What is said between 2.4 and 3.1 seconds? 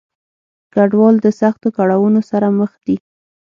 مخ دي.